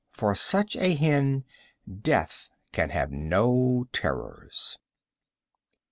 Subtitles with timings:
[0.09, 1.43] For such a hen
[2.01, 4.79] death can have no terrors.